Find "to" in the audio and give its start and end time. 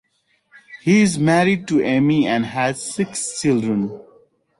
1.67-1.79